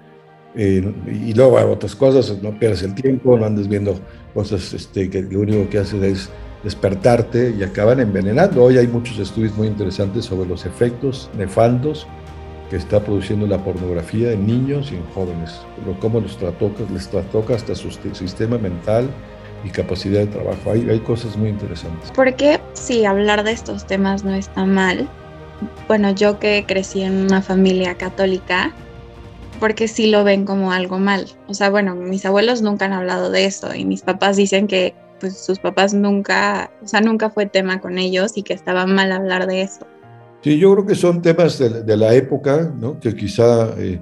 eh, 0.56 0.94
y 1.08 1.34
luego 1.34 1.58
otras 1.58 1.96
cosas, 1.96 2.42
no 2.42 2.58
pierdes 2.58 2.84
el 2.84 2.96
tiempo, 2.96 3.38
no 3.38 3.46
andes 3.46 3.68
viendo 3.68 4.00
cosas 4.34 4.74
este, 4.74 5.10
que 5.10 5.22
lo 5.22 5.42
único 5.42 5.70
que 5.70 5.80
haces 5.80 6.02
es 6.02 6.30
despertarte 6.66 7.54
y 7.58 7.64
acaban 7.64 8.00
envenenando. 8.00 8.64
Hoy 8.64 8.80
hay 8.80 8.88
muchos 8.88 9.20
estudios 9.20 9.56
muy 9.56 9.68
interesantes 9.68 10.26
sobre 10.26 10.50
los 10.50 10.66
efectos 10.66 11.30
nefaldos 11.38 12.08
que 12.72 12.78
está 12.78 13.00
produciendo 13.00 13.46
la 13.46 13.64
pornografía 13.64 14.32
en 14.32 14.48
niños 14.48 14.92
y 14.92 14.96
en 14.96 15.06
jóvenes, 15.14 15.62
cómo 16.02 16.20
los 16.20 16.36
trastoca, 16.38 16.84
les 16.92 17.08
trastoca 17.08 17.54
hasta 17.54 17.76
su 17.76 17.92
sistema 17.92 18.58
mental 18.58 19.08
y 19.64 19.70
capacidad 19.70 20.22
de 20.22 20.26
trabajo. 20.26 20.72
Hay, 20.72 20.90
hay 20.90 21.00
cosas 21.02 21.38
muy 21.38 21.50
interesantes. 21.50 22.12
Porque 22.16 22.60
si 22.74 23.06
hablar 23.06 23.44
de 23.44 23.52
estos 23.52 23.86
temas 23.86 24.24
no 24.24 24.34
está 24.34 24.66
mal, 24.66 25.08
bueno, 25.88 26.16
yo 26.16 26.40
que 26.40 26.66
crecí 26.68 27.04
en 27.04 27.26
una 27.28 27.44
familia 27.44 27.94
católica, 27.96 28.74
porque 29.60 29.88
sí 29.88 30.08
lo 30.08 30.24
ven 30.24 30.46
como 30.46 30.72
algo 30.72 30.98
mal. 30.98 31.28
O 31.48 31.54
sea, 31.54 31.70
bueno, 31.70 31.94
mis 31.94 32.26
abuelos 32.26 32.64
nunca 32.64 32.86
han 32.86 32.94
hablado 32.94 33.30
de 33.30 33.46
eso 33.46 33.76
y 33.76 33.86
mis 33.86 34.02
papás 34.02 34.36
dicen 34.36 34.66
que 34.66 34.96
pues 35.20 35.38
sus 35.38 35.60
papás 35.60 35.94
nunca, 35.94 36.72
o 36.84 36.88
sea, 36.88 37.02
nunca 37.02 37.30
fue 37.30 37.46
tema 37.46 37.80
con 37.80 37.98
ellos 37.98 38.34
y 38.36 38.44
que 38.44 38.54
estaba 38.54 38.86
mal 38.86 39.12
hablar 39.12 39.48
de 39.48 39.62
eso. 39.62 39.86
Sí, 40.42 40.60
yo 40.60 40.74
creo 40.74 40.86
que 40.86 40.96
son 40.96 41.22
temas 41.22 41.58
de, 41.58 41.98
la 41.98 42.14
época, 42.14 42.72
¿no? 42.80 43.00
Que 43.00 43.16
quizá, 43.16 43.74
eh, 43.80 44.00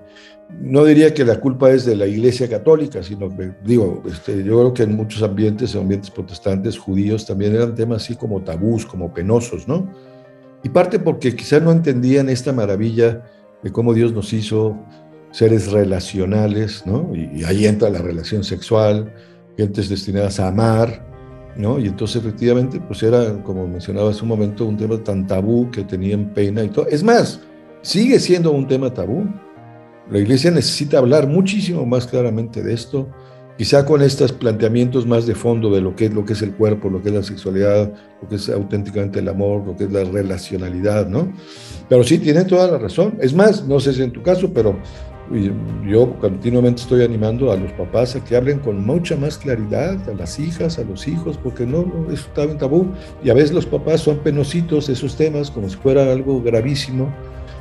no 0.60 0.84
diría 0.84 1.14
que 1.14 1.24
la 1.24 1.40
culpa 1.40 1.72
es 1.72 1.86
de 1.86 1.96
la 1.96 2.06
Iglesia 2.06 2.50
Católica, 2.50 3.02
sino 3.02 3.30
que, 3.30 3.54
digo, 3.64 4.04
este, 4.06 4.44
yo 4.44 4.60
creo 4.60 4.74
que 4.74 4.84
en 4.84 4.96
muchos 4.96 5.24
ambientes, 5.24 5.74
en 5.74 5.82
ambientes 5.82 6.12
protestantes, 6.12 6.78
judíos, 6.78 7.26
también 7.26 7.56
eran 7.56 7.76
temas 7.76 8.04
así 8.04 8.16
como 8.16 8.42
tabús, 8.42 8.86
como 8.86 9.14
penosos, 9.14 9.68
¿no? 9.68 9.88
Y 10.64 10.70
parte 10.70 11.00
porque 11.00 11.36
quizá 11.36 11.60
no 11.60 11.72
entendían 11.72 12.28
esta 12.28 12.52
maravilla 12.52 13.24
de 13.62 13.72
cómo 13.72 13.94
Dios 13.94 14.12
nos 14.12 14.34
hizo 14.34 14.78
seres 15.32 15.72
relacionales, 15.72 16.86
¿no? 16.86 17.10
Y, 17.16 17.40
y 17.40 17.44
ahí 17.46 17.66
entra 17.66 17.90
la 17.90 18.02
relación 18.02 18.44
sexual, 18.44 19.14
gentes 19.58 19.90
destinadas 19.90 20.40
a 20.40 20.48
amar, 20.48 21.06
¿no? 21.56 21.80
Y 21.80 21.88
entonces 21.88 22.18
efectivamente, 22.24 22.80
pues 22.80 23.04
era, 23.04 23.42
como 23.44 23.68
mencionaba 23.68 24.10
hace 24.10 24.22
un 24.22 24.30
momento, 24.30 24.66
un 24.66 24.78
tema 24.78 24.98
tan 24.98 25.28
tabú 25.28 25.70
que 25.72 25.84
tenían 25.84 26.34
pena 26.34 26.64
y 26.64 26.70
todo. 26.70 26.88
Es 26.88 27.04
más, 27.04 27.40
sigue 27.82 28.20
siendo 28.20 28.52
un 28.52 28.68
tema 28.68 28.94
tabú. 28.94 29.26
La 30.10 30.20
iglesia 30.20 30.52
necesita 30.52 30.98
hablar 30.98 31.28
muchísimo 31.28 31.86
más 31.86 32.08
claramente 32.08 32.62
de 32.62 32.74
esto 32.74 33.08
quizá 33.58 33.86
con 33.86 34.02
estos 34.02 34.32
planteamientos 34.32 35.06
más 35.06 35.26
de 35.26 35.36
fondo 35.36 35.70
de 35.70 35.82
lo 35.82 35.96
que 35.96 36.06
es 36.06 36.14
lo 36.14 36.26
que 36.26 36.34
es 36.34 36.42
el 36.42 36.54
cuerpo, 36.54 36.90
lo 36.90 37.02
que 37.02 37.10
es 37.10 37.16
la 37.16 37.24
sexualidad, 37.24 37.92
lo 38.22 38.28
que 38.28 38.36
es 38.36 38.50
auténticamente 38.50 39.20
el 39.20 39.30
amor, 39.30 39.66
lo 39.66 39.76
que 39.76 39.86
es 39.86 39.92
la 39.92 40.04
relacionalidad, 40.04 41.08
¿no? 41.08 41.32
Pero 41.88 42.04
sí, 42.04 42.18
tiene 42.18 42.46
toda 42.46 42.72
la 42.72 42.78
razón. 42.78 43.18
Es 43.22 43.34
más, 43.34 43.66
no 43.68 43.80
sé 43.80 43.94
si 43.94 44.02
en 44.02 44.12
tu 44.12 44.24
caso, 44.24 44.52
pero 44.54 44.78
yo 45.86 46.14
continuamente 46.20 46.82
estoy 46.82 47.04
animando 47.04 47.52
a 47.52 47.58
los 47.58 47.72
papás 47.74 48.16
a 48.16 48.24
que 48.24 48.36
hablen 48.36 48.60
con 48.60 48.86
mucha 48.86 49.16
más 49.16 49.38
claridad 49.38 49.98
a 50.10 50.14
las 50.14 50.40
hijas, 50.40 50.78
a 50.78 50.84
los 50.84 51.08
hijos, 51.08 51.40
porque 51.42 51.66
no, 51.66 51.84
no 51.84 52.12
eso 52.12 52.28
está 52.28 52.44
en 52.44 52.58
tabú. 52.58 52.88
Y 53.24 53.30
a 53.30 53.34
veces 53.34 53.54
los 53.54 53.66
papás 53.66 54.02
son 54.02 54.18
penositos 54.18 54.90
esos 54.90 55.16
temas, 55.16 55.50
como 55.50 55.70
si 55.70 55.78
fuera 55.78 56.12
algo 56.12 56.42
gravísimo. 56.42 57.12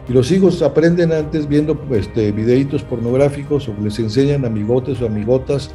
Y 0.09 0.13
los 0.13 0.33
hijos 0.33 0.61
aprenden 0.63 1.13
antes 1.13 1.49
viendo 1.49 1.81
este, 1.93 2.33
videitos 2.33 2.83
pornográficos 2.83 3.69
o 3.69 3.75
les 3.83 3.99
enseñan 3.99 4.45
amigotes 4.45 5.01
o 5.01 5.07
amigotas, 5.07 5.71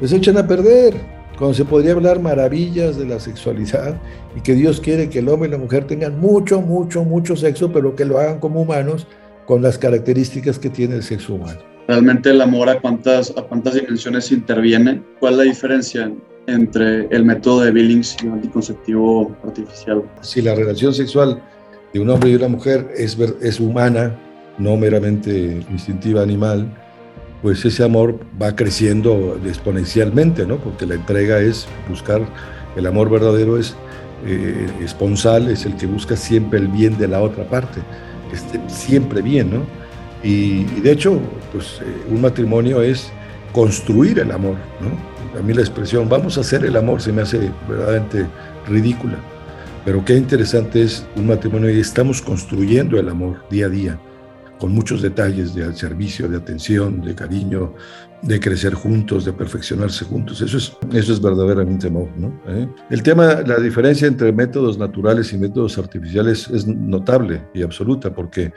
les 0.00 0.12
echan 0.12 0.36
a 0.38 0.46
perder. 0.46 0.94
Cuando 1.36 1.54
se 1.54 1.64
podría 1.64 1.92
hablar 1.92 2.20
maravillas 2.20 2.96
de 2.96 3.06
la 3.06 3.18
sexualidad 3.18 4.00
y 4.36 4.40
que 4.40 4.54
Dios 4.54 4.80
quiere 4.80 5.08
que 5.10 5.18
el 5.18 5.28
hombre 5.28 5.48
y 5.48 5.50
la 5.52 5.58
mujer 5.58 5.84
tengan 5.84 6.20
mucho, 6.20 6.60
mucho, 6.60 7.02
mucho 7.02 7.34
sexo, 7.34 7.72
pero 7.72 7.96
que 7.96 8.04
lo 8.04 8.18
hagan 8.18 8.38
como 8.38 8.62
humanos 8.62 9.08
con 9.46 9.62
las 9.62 9.78
características 9.78 10.58
que 10.58 10.70
tiene 10.70 10.96
el 10.96 11.02
sexo 11.02 11.34
humano. 11.34 11.60
Realmente 11.86 12.30
el 12.30 12.40
amor 12.40 12.68
a 12.68 12.80
cuántas, 12.80 13.30
a 13.36 13.42
cuántas 13.42 13.74
dimensiones 13.74 14.32
interviene. 14.32 15.02
¿Cuál 15.20 15.34
es 15.34 15.38
la 15.38 15.44
diferencia 15.44 16.12
entre 16.46 17.06
el 17.08 17.24
método 17.24 17.62
de 17.62 17.72
Billings 17.72 18.16
y 18.22 18.26
el 18.26 18.32
anticonceptivo 18.32 19.36
artificial? 19.44 20.02
Si 20.22 20.40
la 20.40 20.54
relación 20.54 20.94
sexual 20.94 21.42
de 21.92 22.00
un 22.00 22.08
hombre 22.08 22.30
y 22.30 22.34
una 22.36 22.48
mujer 22.48 22.90
es, 22.96 23.18
es 23.18 23.60
humana, 23.60 24.18
no 24.58 24.76
meramente 24.76 25.62
instintiva 25.70 26.22
animal, 26.22 26.66
pues 27.42 27.62
ese 27.66 27.84
amor 27.84 28.18
va 28.40 28.56
creciendo 28.56 29.38
exponencialmente, 29.44 30.46
¿no? 30.46 30.56
Porque 30.56 30.86
la 30.86 30.94
entrega 30.94 31.40
es 31.40 31.66
buscar, 31.88 32.22
el 32.76 32.86
amor 32.86 33.10
verdadero 33.10 33.58
es 33.58 33.76
eh, 34.26 34.66
esponsal, 34.82 35.50
es 35.50 35.66
el 35.66 35.76
que 35.76 35.84
busca 35.84 36.16
siempre 36.16 36.58
el 36.58 36.68
bien 36.68 36.96
de 36.96 37.08
la 37.08 37.20
otra 37.20 37.44
parte 37.44 37.82
esté 38.34 38.60
siempre 38.68 39.22
bien, 39.22 39.50
¿no? 39.50 39.60
Y, 40.22 40.64
de 40.80 40.92
hecho, 40.92 41.20
pues 41.52 41.80
eh, 41.82 41.84
un 42.10 42.22
matrimonio 42.22 42.80
es 42.82 43.12
construir 43.52 44.18
el 44.18 44.30
amor, 44.30 44.56
¿no? 44.80 45.38
A 45.38 45.42
mí 45.42 45.52
la 45.52 45.60
expresión, 45.60 46.08
vamos 46.08 46.38
a 46.38 46.40
hacer 46.40 46.64
el 46.64 46.76
amor, 46.76 47.02
se 47.02 47.12
me 47.12 47.22
hace 47.22 47.50
verdaderamente 47.68 48.26
ridícula. 48.68 49.16
Pero 49.84 50.04
qué 50.04 50.16
interesante 50.16 50.82
es 50.82 51.06
un 51.16 51.26
matrimonio 51.26 51.70
y 51.70 51.80
estamos 51.80 52.22
construyendo 52.22 52.98
el 52.98 53.08
amor 53.08 53.44
día 53.50 53.66
a 53.66 53.68
día, 53.68 53.98
con 54.64 54.72
muchos 54.72 55.02
detalles 55.02 55.54
de 55.54 55.70
servicio, 55.74 56.26
de 56.26 56.38
atención, 56.38 57.02
de 57.02 57.14
cariño, 57.14 57.74
de 58.22 58.40
crecer 58.40 58.72
juntos, 58.72 59.26
de 59.26 59.34
perfeccionarse 59.34 60.06
juntos. 60.06 60.40
Eso 60.40 60.56
es, 60.56 60.72
eso 60.90 61.12
es 61.12 61.20
verdaderamente 61.20 61.88
amor. 61.88 62.08
¿no? 62.16 62.32
¿Eh? 62.48 62.66
El 62.88 63.02
tema, 63.02 63.42
la 63.42 63.58
diferencia 63.58 64.08
entre 64.08 64.32
métodos 64.32 64.78
naturales 64.78 65.34
y 65.34 65.36
métodos 65.36 65.76
artificiales 65.76 66.48
es 66.48 66.66
notable 66.66 67.42
y 67.52 67.62
absoluta, 67.62 68.14
porque 68.14 68.54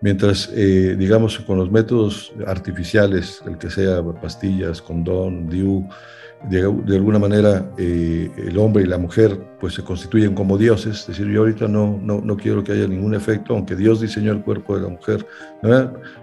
mientras, 0.00 0.48
eh, 0.54 0.96
digamos, 0.98 1.38
con 1.40 1.58
los 1.58 1.70
métodos 1.70 2.32
artificiales, 2.46 3.42
el 3.46 3.58
que 3.58 3.68
sea 3.68 4.02
pastillas, 4.18 4.80
condón, 4.80 5.46
DIU, 5.46 5.86
de, 6.48 6.62
alguna 6.96 7.18
manera 7.18 7.70
eh, 7.76 8.30
el 8.36 8.56
hombre 8.58 8.84
y 8.84 8.86
la 8.86 8.96
mujer 8.96 9.38
pues 9.60 9.74
se 9.74 9.84
constituyen 9.84 10.34
como 10.34 10.56
dioses, 10.56 11.00
es 11.00 11.06
decir, 11.08 11.26
yo 11.26 11.40
ahorita 11.40 11.68
no, 11.68 11.98
no, 12.02 12.22
no, 12.22 12.36
quiero 12.36 12.64
que 12.64 12.72
haya 12.72 12.86
ningún 12.86 13.14
efecto, 13.14 13.54
aunque 13.54 13.76
Dios 13.76 14.00
diseñó 14.00 14.32
el 14.32 14.40
cuerpo 14.40 14.74
de 14.74 14.82
la 14.82 14.88
mujer, 14.88 15.26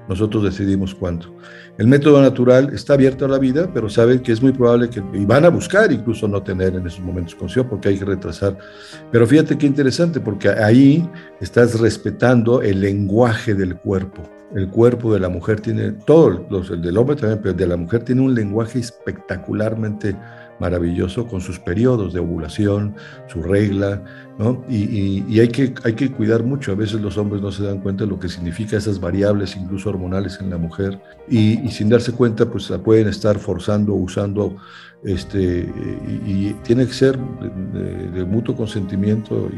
nosotros 0.09 0.43
decidimos 0.43 0.95
cuánto. 0.95 1.31
El 1.77 1.85
método 1.85 2.19
natural 2.19 2.71
está 2.73 2.93
abierto 2.93 3.25
a 3.25 3.27
la 3.27 3.37
vida, 3.37 3.69
pero 3.71 3.89
saben 3.89 4.21
que 4.21 4.31
es 4.31 4.41
muy 4.41 4.51
probable 4.51 4.89
que, 4.89 5.03
y 5.13 5.25
van 5.25 5.45
a 5.45 5.49
buscar 5.49 5.91
incluso 5.91 6.27
no 6.27 6.41
tener 6.41 6.73
en 6.73 6.87
esos 6.87 7.01
momentos 7.01 7.35
consigo 7.35 7.69
porque 7.69 7.89
hay 7.89 7.99
que 7.99 8.05
retrasar. 8.05 8.57
Pero 9.11 9.27
fíjate 9.27 9.55
qué 9.59 9.67
interesante, 9.67 10.19
porque 10.19 10.49
ahí 10.49 11.07
estás 11.39 11.79
respetando 11.79 12.63
el 12.63 12.81
lenguaje 12.81 13.53
del 13.53 13.75
cuerpo. 13.75 14.23
El 14.55 14.69
cuerpo 14.69 15.13
de 15.13 15.19
la 15.19 15.29
mujer 15.29 15.59
tiene, 15.59 15.91
todo, 15.91 16.45
los, 16.49 16.69
el 16.69 16.81
del 16.81 16.97
hombre 16.97 17.15
también, 17.15 17.39
pero 17.41 17.53
de 17.53 17.67
la 17.67 17.77
mujer 17.77 18.03
tiene 18.03 18.21
un 18.21 18.33
lenguaje 18.33 18.79
espectacularmente 18.79 20.15
maravilloso 20.59 21.27
con 21.27 21.41
sus 21.41 21.59
periodos 21.59 22.13
de 22.13 22.19
ovulación, 22.19 22.95
su 23.27 23.41
regla, 23.41 24.03
¿no? 24.37 24.63
Y, 24.69 25.39
hay, 25.39 25.47
que, 25.47 25.73
hay 25.83 25.93
que 25.93 26.11
cuidar 26.11 26.43
mucho. 26.43 26.71
A 26.71 26.75
veces 26.75 27.01
los 27.01 27.17
hombres 27.17 27.41
no 27.41 27.51
se 27.51 27.63
dan 27.63 27.79
cuenta 27.79 28.03
de 28.03 28.09
lo 28.09 28.19
que 28.19 28.29
significa 28.29 28.77
esas 28.77 28.99
variables, 28.99 29.55
incluso 29.55 29.89
hormonales 29.89 30.39
en 30.41 30.49
la 30.49 30.57
mujer, 30.57 30.99
y, 31.29 31.67
sin 31.69 31.89
darse 31.89 32.11
cuenta, 32.11 32.45
pues 32.49 32.69
la 32.69 32.77
pueden 32.77 33.07
estar 33.07 33.39
forzando, 33.39 33.93
usando, 33.93 34.57
este, 35.03 35.71
y, 36.25 36.53
tiene 36.63 36.85
que 36.85 36.93
ser 36.93 37.17
de, 37.17 38.25
mutuo 38.25 38.55
consentimiento 38.55 39.49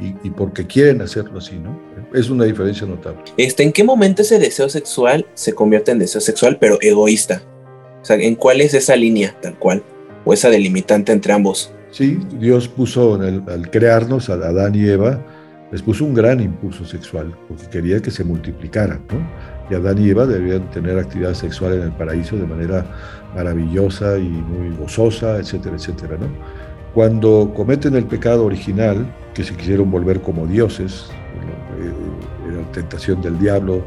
y, 0.00 0.30
porque 0.30 0.66
quieren 0.66 1.00
hacerlo 1.00 1.38
así, 1.38 1.56
¿no? 1.56 1.78
Es 2.12 2.30
una 2.30 2.44
diferencia 2.44 2.86
notable. 2.86 3.22
Este, 3.36 3.62
¿En 3.62 3.72
qué 3.72 3.84
momento 3.84 4.22
ese 4.22 4.38
deseo 4.38 4.68
sexual 4.68 5.26
se 5.34 5.52
convierte 5.52 5.90
en 5.92 5.98
deseo 5.98 6.20
sexual, 6.20 6.58
pero 6.60 6.78
egoísta? 6.80 7.42
O 8.02 8.04
sea, 8.04 8.16
¿en 8.16 8.34
cuál 8.34 8.60
es 8.60 8.74
esa 8.74 8.96
línea, 8.96 9.34
tal 9.40 9.58
cual? 9.58 9.82
¿O 10.24 10.32
esa 10.32 10.48
delimitante 10.50 11.12
entre 11.12 11.32
ambos? 11.32 11.72
Sí, 11.90 12.18
Dios 12.38 12.66
puso 12.68 13.14
al 13.14 13.70
crearnos, 13.70 14.30
a 14.30 14.34
Adán 14.34 14.74
y 14.74 14.88
Eva, 14.88 15.20
les 15.70 15.82
puso 15.82 16.04
un 16.04 16.14
gran 16.14 16.40
impulso 16.40 16.84
sexual, 16.84 17.34
porque 17.48 17.66
quería 17.68 18.00
que 18.00 18.10
se 18.10 18.24
multiplicaran, 18.24 19.00
¿no? 19.10 19.18
Y 19.70 19.74
Adán 19.74 19.98
y 19.98 20.10
Eva 20.10 20.26
debían 20.26 20.70
tener 20.70 20.98
actividad 20.98 21.34
sexual 21.34 21.74
en 21.74 21.82
el 21.82 21.92
paraíso 21.92 22.36
de 22.36 22.46
manera 22.46 22.86
maravillosa 23.34 24.18
y 24.18 24.28
muy 24.28 24.76
gozosa, 24.76 25.38
etcétera, 25.38 25.76
etcétera, 25.76 26.16
¿no? 26.18 26.26
Cuando 26.94 27.52
cometen 27.54 27.96
el 27.96 28.04
pecado 28.04 28.44
original, 28.44 29.06
que 29.34 29.42
se 29.42 29.54
quisieron 29.54 29.90
volver 29.90 30.20
como 30.20 30.46
dioses, 30.46 31.06
era 32.48 32.72
tentación 32.72 33.20
del 33.20 33.38
diablo, 33.38 33.84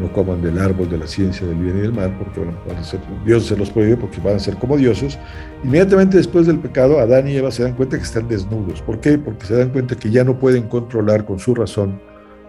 no 0.00 0.12
coman 0.12 0.42
del 0.42 0.58
árbol 0.58 0.88
de 0.88 0.98
la 0.98 1.06
ciencia 1.06 1.46
del 1.46 1.56
bien 1.56 1.78
y 1.78 1.80
del 1.82 1.92
mal, 1.92 2.16
porque 2.18 2.40
van 2.40 2.76
a 2.76 2.84
ser, 2.84 3.00
Dios 3.24 3.46
se 3.46 3.56
los 3.56 3.70
prohíbe 3.70 3.96
porque 3.96 4.20
van 4.20 4.36
a 4.36 4.38
ser 4.38 4.56
como 4.56 4.76
dioses. 4.76 5.18
Inmediatamente 5.62 6.16
después 6.16 6.46
del 6.46 6.58
pecado, 6.58 6.98
Adán 6.98 7.28
y 7.28 7.36
Eva 7.36 7.50
se 7.50 7.62
dan 7.62 7.74
cuenta 7.74 7.96
que 7.96 8.02
están 8.02 8.28
desnudos. 8.28 8.82
¿Por 8.82 9.00
qué? 9.00 9.18
Porque 9.18 9.46
se 9.46 9.56
dan 9.56 9.70
cuenta 9.70 9.94
que 9.96 10.10
ya 10.10 10.24
no 10.24 10.38
pueden 10.38 10.68
controlar 10.68 11.24
con 11.24 11.38
su 11.38 11.54
razón 11.54 12.00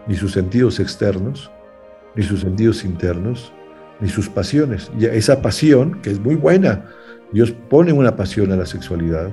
ni 0.08 0.16
sus 0.16 0.32
sentidos 0.34 0.80
externos, 0.80 1.52
ni 2.16 2.24
sus 2.24 2.42
sentidos 2.42 2.84
internos, 2.84 3.52
ni 4.00 4.10
sus 4.10 4.30
pasiones. 4.30 4.92
Y 5.00 5.06
esa 5.06 5.42
pasión, 5.42 6.02
que 6.02 6.12
es 6.12 6.20
muy 6.20 6.36
buena, 6.36 6.86
Dios 7.32 7.52
pone 7.70 7.92
una 7.92 8.16
pasión 8.16 8.52
a 8.52 8.56
la 8.56 8.66
sexualidad 8.66 9.30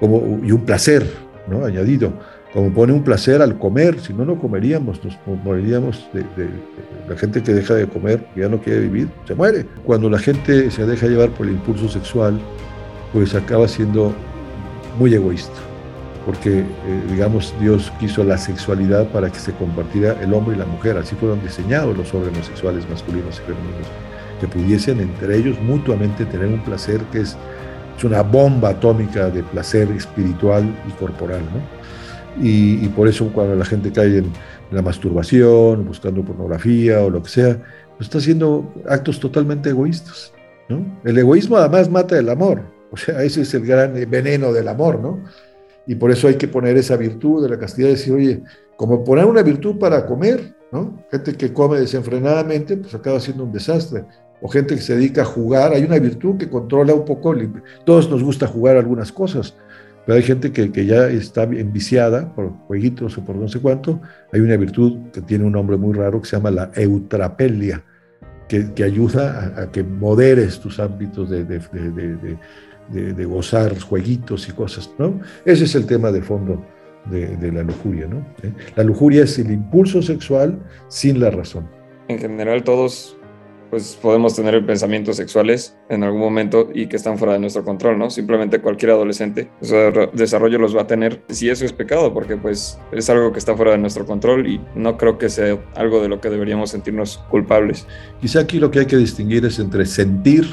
como, 0.00 0.40
y 0.44 0.52
un 0.52 0.64
placer 0.64 1.06
¿no? 1.48 1.64
añadido 1.64 2.12
como 2.52 2.72
pone 2.72 2.92
un 2.92 3.02
placer 3.02 3.42
al 3.42 3.58
comer, 3.58 4.00
si 4.00 4.14
no, 4.14 4.24
no 4.24 4.38
comeríamos, 4.38 5.04
nos 5.04 5.16
moriríamos 5.44 6.08
de, 6.12 6.24
la 7.06 7.16
gente 7.16 7.42
que 7.42 7.52
deja 7.52 7.74
de 7.74 7.86
comer, 7.86 8.26
ya 8.36 8.48
no 8.48 8.58
quiere 8.58 8.80
vivir, 8.80 9.08
se 9.26 9.34
muere. 9.34 9.66
Cuando 9.84 10.08
la 10.08 10.18
gente 10.18 10.70
se 10.70 10.86
deja 10.86 11.06
llevar 11.06 11.30
por 11.30 11.46
el 11.46 11.52
impulso 11.52 11.88
sexual, 11.88 12.38
pues 13.12 13.34
acaba 13.34 13.68
siendo 13.68 14.14
muy 14.98 15.14
egoísta, 15.14 15.58
porque, 16.24 16.60
eh, 16.60 16.64
digamos, 17.10 17.54
Dios 17.60 17.92
quiso 18.00 18.24
la 18.24 18.38
sexualidad 18.38 19.06
para 19.08 19.30
que 19.30 19.38
se 19.38 19.52
compartiera 19.52 20.16
el 20.22 20.32
hombre 20.32 20.56
y 20.56 20.58
la 20.58 20.66
mujer, 20.66 20.96
así 20.96 21.14
fueron 21.16 21.42
diseñados 21.42 21.96
los 21.96 22.12
órganos 22.14 22.46
sexuales 22.46 22.88
masculinos 22.88 23.36
y 23.36 23.46
femeninos, 23.46 23.86
que 24.40 24.48
pudiesen 24.48 25.00
entre 25.00 25.36
ellos 25.36 25.60
mutuamente 25.60 26.24
tener 26.24 26.46
un 26.46 26.60
placer 26.60 27.00
que 27.12 27.20
es, 27.20 27.36
es 27.96 28.04
una 28.04 28.22
bomba 28.22 28.70
atómica 28.70 29.28
de 29.28 29.42
placer 29.42 29.90
espiritual 29.90 30.64
y 30.88 30.92
corporal, 30.92 31.42
¿no? 31.52 31.77
Y, 32.40 32.86
por 32.88 33.08
eso 33.08 33.30
cuando 33.32 33.56
la 33.56 33.64
gente 33.64 33.92
cae 33.92 34.18
en, 34.18 34.32
la 34.70 34.82
masturbación, 34.82 35.86
buscando 35.86 36.22
pornografía 36.22 37.00
o 37.00 37.08
lo 37.08 37.22
que 37.22 37.30
sea, 37.30 37.58
pues 37.96 38.06
está 38.08 38.18
haciendo 38.18 38.70
actos 38.86 39.18
totalmente 39.18 39.70
egoístas. 39.70 40.32
¿no? 40.68 40.84
El 41.04 41.16
egoísmo 41.16 41.56
además 41.56 41.90
mata 41.90 42.18
el 42.18 42.28
amor, 42.28 42.62
o 42.90 42.96
sea, 42.96 43.22
ese 43.22 43.42
es 43.42 43.54
el 43.54 43.64
gran 43.64 43.94
veneno 44.10 44.52
del 44.52 44.68
amor, 44.68 45.00
¿no? 45.00 45.22
Y 45.86 45.94
por 45.94 46.10
eso 46.10 46.28
hay 46.28 46.34
que 46.34 46.48
poner 46.48 46.76
esa 46.76 46.96
virtud 46.96 47.42
de 47.42 47.48
la 47.48 47.58
castidad, 47.58 47.88
decir, 47.88 48.12
oye, 48.12 48.42
como 48.76 49.02
poner 49.04 49.24
una 49.24 49.42
virtud 49.42 49.78
para 49.78 50.04
comer, 50.04 50.54
¿no? 50.70 51.02
Gente 51.10 51.34
que 51.34 51.52
come 51.52 51.80
desenfrenadamente, 51.80 52.76
pues 52.76 52.94
acaba 52.94 53.18
siendo 53.20 53.44
un 53.44 53.52
desastre. 53.52 54.04
O 54.40 54.48
gente 54.48 54.76
que 54.76 54.82
se 54.82 54.94
dedica 54.94 55.22
a 55.22 55.24
jugar, 55.24 55.72
hay 55.72 55.82
una 55.82 55.98
virtud 55.98 56.36
que 56.36 56.48
controla 56.48 56.94
un 56.94 57.04
poco, 57.04 57.34
todos 57.84 58.08
nos 58.08 58.22
gusta 58.22 58.46
jugar 58.46 58.76
algunas 58.76 59.10
cosas, 59.10 59.56
pero 60.08 60.16
hay 60.16 60.22
gente 60.22 60.52
que, 60.52 60.72
que, 60.72 60.86
ya 60.86 61.06
está 61.10 61.42
enviciada 61.42 62.34
por 62.34 62.48
jueguitos 62.66 63.18
o 63.18 63.24
por 63.26 63.36
no 63.36 63.46
sé 63.46 63.60
cuánto. 63.60 64.00
Hay 64.32 64.40
una 64.40 64.56
virtud 64.56 65.10
que 65.12 65.20
tiene 65.20 65.44
un 65.44 65.52
nombre 65.52 65.76
muy 65.76 65.92
raro 65.92 66.22
que 66.22 66.26
se 66.26 66.36
llama 66.36 66.50
la 66.50 66.70
eutrapelia, 66.74 67.84
que, 68.48 68.72
que 68.72 68.84
ayuda 68.84 69.52
a, 69.54 69.70
que 69.70 69.82
moderes 69.84 70.60
tus 70.60 70.80
ámbitos 70.80 71.28
de, 71.28 71.44
de, 71.44 71.58
de, 72.90 73.12
de, 73.12 73.24
gozar 73.26 73.78
jueguitos 73.78 74.48
y 74.48 74.52
cosas. 74.52 74.90
¿no? 74.96 75.20
Ese 75.44 75.64
es 75.64 75.74
el 75.74 75.84
tema 75.84 76.10
de 76.10 76.22
fondo 76.22 76.64
de, 77.10 77.52
la 77.52 77.62
lujuria. 77.62 78.06
¿no? 78.06 78.26
¿Eh? 78.42 78.50
La 78.76 78.84
lujuria 78.84 79.24
es 79.24 79.38
el 79.38 79.50
impulso 79.50 80.00
sexual 80.00 80.58
sin 80.88 81.20
la 81.20 81.30
razón. 81.30 81.68
En 82.08 82.18
general 82.18 82.64
todos 82.64 83.17
pues 83.70 83.98
podemos 84.00 84.34
tener 84.34 84.64
pensamientos 84.64 85.16
sexuales 85.16 85.76
en 85.88 86.02
algún 86.02 86.20
momento 86.20 86.68
y 86.72 86.86
que 86.86 86.96
están 86.96 87.18
fuera 87.18 87.34
de 87.34 87.38
nuestro 87.38 87.64
control, 87.64 87.98
¿no? 87.98 88.10
Simplemente 88.10 88.60
cualquier 88.60 88.92
adolescente, 88.92 89.50
su 89.60 89.74
desarrollo 90.14 90.58
los 90.58 90.76
va 90.76 90.82
a 90.82 90.86
tener 90.86 91.22
si 91.28 91.50
eso 91.50 91.64
es 91.64 91.72
pecado, 91.72 92.12
porque 92.14 92.36
pues 92.36 92.78
es 92.92 93.10
algo 93.10 93.32
que 93.32 93.38
está 93.38 93.56
fuera 93.56 93.72
de 93.72 93.78
nuestro 93.78 94.06
control 94.06 94.46
y 94.46 94.60
no 94.74 94.96
creo 94.96 95.18
que 95.18 95.28
sea 95.28 95.58
algo 95.74 96.00
de 96.00 96.08
lo 96.08 96.20
que 96.20 96.30
deberíamos 96.30 96.70
sentirnos 96.70 97.18
culpables. 97.30 97.86
Quizá 98.20 98.40
aquí 98.40 98.58
lo 98.58 98.70
que 98.70 98.80
hay 98.80 98.86
que 98.86 98.96
distinguir 98.96 99.44
es 99.44 99.58
entre 99.58 99.84
sentir 99.86 100.46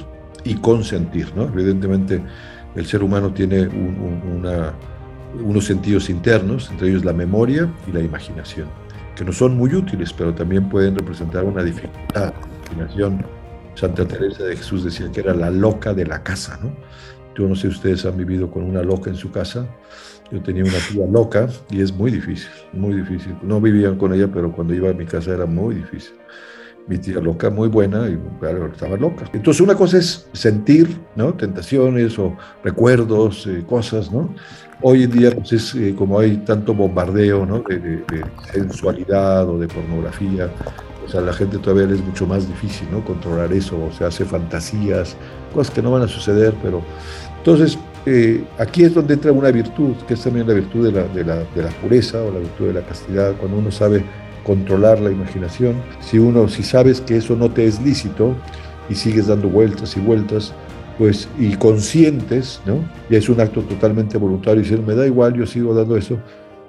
y 0.44 0.56
consentir, 0.56 1.34
¿no? 1.36 1.44
Evidentemente 1.44 2.22
el 2.76 2.86
ser 2.86 3.04
humano 3.04 3.34
tiene 3.34 3.70
unos 5.44 5.66
sentidos 5.66 6.10
internos, 6.10 6.70
entre 6.70 6.90
ellos 6.90 7.06
la 7.06 7.14
memoria 7.14 7.72
y 7.88 7.92
la 7.92 8.02
imaginación, 8.02 8.68
que 9.16 9.24
no 9.24 9.32
son 9.32 9.58
muy 9.58 9.74
útiles, 9.74 10.12
pero 10.12 10.34
también 10.34 10.68
pueden 10.70 10.96
representar 10.96 11.46
una 11.46 11.64
dificultad 11.64 12.34
Santa 13.76 14.08
Teresa 14.08 14.44
de 14.44 14.56
Jesús 14.56 14.84
decía 14.84 15.12
que 15.12 15.20
era 15.20 15.34
la 15.34 15.50
loca 15.50 15.94
de 15.94 16.06
la 16.06 16.24
casa, 16.24 16.58
¿no? 16.64 16.72
Yo 17.38 17.48
no 17.48 17.56
sé 17.56 17.64
si 17.64 17.68
ustedes 17.68 18.06
han 18.06 18.18
vivido 18.18 18.50
con 18.50 18.64
una 18.64 18.82
loca 18.82 19.10
en 19.10 19.18
su 19.18 19.30
casa. 19.32 19.68
Yo 20.32 20.42
tenía 20.42 20.64
una 20.64 20.80
tía 20.92 21.06
loca 21.06 21.48
y 21.70 21.82
es 21.82 21.94
muy 21.94 22.10
difícil, 22.10 22.50
muy 22.72 22.96
difícil. 22.96 23.36
No 23.44 23.60
vivían 23.60 23.98
con 23.98 24.14
ella, 24.14 24.30
pero 24.34 24.52
cuando 24.52 24.74
iba 24.74 24.90
a 24.90 24.94
mi 24.94 25.06
casa 25.06 25.34
era 25.34 25.46
muy 25.46 25.76
difícil. 25.76 26.16
Mi 26.88 26.98
tía 26.98 27.20
loca, 27.20 27.50
muy 27.50 27.68
buena, 27.68 28.08
y 28.08 28.18
claro, 28.40 28.68
estaba 28.68 28.96
loca. 28.96 29.26
Entonces 29.34 29.60
una 29.60 29.76
cosa 29.76 29.98
es 29.98 30.28
sentir, 30.34 31.00
¿no? 31.16 31.34
Tentaciones 31.34 32.18
o 32.18 32.38
recuerdos, 32.64 33.48
eh, 33.48 33.64
cosas, 33.68 34.12
¿no? 34.12 34.34
Hoy 34.82 35.04
en 35.04 35.12
día, 35.12 35.32
pues 35.32 35.52
es 35.52 35.76
eh, 35.76 35.96
como 35.98 36.20
hay 36.20 36.38
tanto 36.38 36.74
bombardeo, 36.74 37.46
¿no? 37.46 37.60
De, 37.60 38.04
sensualidad 38.54 39.50
o 39.50 39.58
de 39.58 39.68
pornografía, 39.68 40.50
o 41.06 41.10
sea, 41.10 41.20
a 41.20 41.24
la 41.24 41.34
gente 41.34 41.58
todavía 41.58 41.94
es 41.94 42.04
mucho 42.04 42.26
más 42.26 42.48
difícil, 42.48 42.88
¿no? 42.92 43.04
Controlar 43.04 43.54
eso, 43.54 43.78
o 43.84 43.92
sea, 43.92 44.08
hace 44.08 44.26
fantasías, 44.26 45.16
cosas 45.54 45.74
que 45.74 45.82
no 45.82 45.92
van 45.92 46.04
a 46.04 46.08
suceder, 46.08 46.54
pero... 46.62 46.82
Entonces, 47.38 47.78
eh, 48.08 48.44
aquí 48.58 48.84
es 48.84 48.94
donde 48.94 49.14
entra 49.14 49.32
una 49.32 49.52
virtud, 49.52 49.96
que 50.08 50.16
es 50.16 50.22
también 50.22 50.48
la 50.48 50.54
virtud 50.54 50.86
de 50.86 50.92
la, 50.92 51.08
de, 51.08 51.24
la, 51.24 51.36
de 51.56 51.64
la, 51.64 51.70
pureza 51.82 52.22
o 52.22 52.32
la 52.32 52.40
virtud 52.40 52.68
de 52.68 52.74
la 52.74 52.82
castidad, 52.82 53.34
cuando 53.38 53.58
uno 53.58 53.72
sabe 53.72 54.04
controlar 54.44 55.00
la 55.00 55.12
imaginación. 55.12 55.76
Si 56.02 56.20
uno, 56.20 56.48
si 56.48 56.64
sabes 56.64 57.02
que 57.02 57.18
eso 57.18 57.36
no 57.36 57.50
te 57.50 57.66
es 57.66 57.82
lícito 57.82 58.36
y 58.90 58.96
sigues 58.96 59.28
dando 59.28 59.50
vueltas 59.50 59.98
y 59.98 60.00
vueltas, 60.00 60.54
pues, 60.98 61.28
y 61.40 61.56
conscientes, 61.56 62.62
¿no? 62.66 62.80
Y 63.10 63.16
es 63.16 63.28
un 63.28 63.42
acto 63.42 63.62
totalmente 63.62 64.18
voluntario, 64.18 64.62
y 64.62 64.64
decir, 64.64 64.82
me 64.82 64.96
da 64.96 65.06
igual, 65.06 65.34
yo 65.34 65.46
sigo 65.46 65.74
dando 65.74 65.98
eso, 65.98 66.18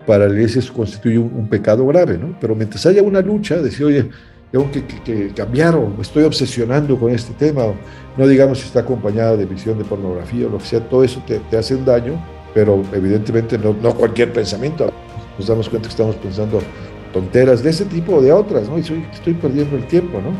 para 0.07 0.29
la 0.29 0.35
iglesia 0.35 0.61
eso 0.61 0.73
constituye 0.73 1.19
un, 1.19 1.49
pecado 1.49 1.87
grave, 1.87 2.17
¿no? 2.17 2.37
Pero 2.41 2.55
mientras 2.55 2.87
haya 2.87 3.03
una 3.03 3.21
lucha, 3.21 3.57
decir, 3.57 3.85
oye, 3.85 4.09
tengo 4.53 4.71
que, 4.71 5.33
cambiar 5.35 5.75
o 5.75 5.93
estoy 6.01 6.23
obsesionando 6.23 6.99
con 6.99 7.11
este 7.11 7.35
tema, 7.35 7.65
no 8.17 8.27
digamos 8.27 8.61
si 8.61 8.67
está 8.67 8.81
acompañada 8.81 9.37
de 9.37 9.45
visión 9.45 9.77
de 9.77 9.85
pornografía 9.85 10.47
o 10.47 10.51
lo 10.51 10.59
que 10.59 10.65
sea, 10.65 10.81
todo 10.89 11.03
eso 11.03 11.23
te, 11.27 11.41
te 11.51 11.59
hace 11.59 11.75
un 11.75 11.85
daño, 11.85 12.23
pero 12.55 12.83
evidentemente 12.93 13.59
no, 13.59 13.75
no, 13.83 13.95
cualquier 13.95 14.33
pensamiento. 14.33 14.91
Nos 15.39 15.49
damos 15.49 15.69
cuenta 15.69 15.89
que 15.89 15.93
estamos 15.93 16.17
pensando 16.17 16.61
tonteras 17.13 17.63
de 17.63 17.71
ese 17.71 17.85
tipo 17.85 18.15
o 18.15 18.23
de 18.23 18.33
otras, 18.33 18.69
¿no? 18.69 18.79
Y 18.79 18.83
soy, 18.83 19.05
estoy 19.13 19.35
perdiendo 19.35 19.77
el 19.77 19.87
tiempo, 19.87 20.21
¿no? 20.21 20.31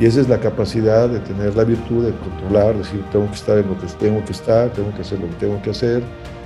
Y 0.00 0.06
esa 0.06 0.20
es 0.20 0.28
la 0.28 0.38
capacidad 0.38 1.08
de 1.08 1.20
tener 1.20 1.54
la 1.54 1.64
virtud 1.64 2.04
de 2.06 2.12
controlar, 2.12 2.76
decir, 2.76 3.04
tengo 3.12 3.26
que 3.28 3.36
estar 3.36 3.56
en 3.58 3.68
lo 3.68 3.78
que 3.78 3.86
tengo 3.98 4.24
que 4.24 4.32
estar, 4.32 4.70
tengo 4.72 4.92
que 4.94 5.02
hacer 5.02 5.20
lo 5.20 5.28
que 5.28 5.34
tengo 5.34 5.62
que 5.62 5.70
hacer, 5.70 6.02